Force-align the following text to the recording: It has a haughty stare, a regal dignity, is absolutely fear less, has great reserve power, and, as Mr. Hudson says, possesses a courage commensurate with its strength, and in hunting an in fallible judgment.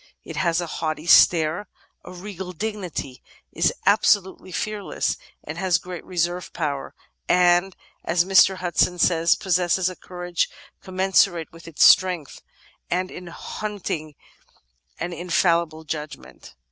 It 0.23 0.35
has 0.37 0.59
a 0.59 0.65
haughty 0.65 1.05
stare, 1.05 1.67
a 2.03 2.11
regal 2.11 2.53
dignity, 2.53 3.21
is 3.51 3.71
absolutely 3.85 4.51
fear 4.51 4.81
less, 4.83 5.15
has 5.45 5.77
great 5.77 6.03
reserve 6.03 6.51
power, 6.53 6.95
and, 7.29 7.75
as 8.03 8.25
Mr. 8.25 8.55
Hudson 8.55 8.97
says, 8.97 9.35
possesses 9.35 9.89
a 9.91 9.95
courage 9.95 10.49
commensurate 10.81 11.51
with 11.51 11.67
its 11.67 11.83
strength, 11.83 12.41
and 12.89 13.11
in 13.11 13.27
hunting 13.27 14.15
an 14.99 15.13
in 15.13 15.29
fallible 15.29 15.83
judgment. 15.83 16.55